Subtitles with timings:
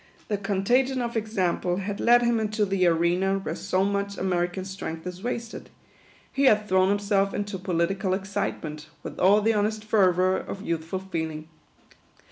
[0.29, 5.05] The contagion of example had led him into the arena where so much American strength
[5.05, 5.69] is wasted;
[6.33, 11.49] he had thrown himself into political excitement, with all the honest fervour of youthful feeling.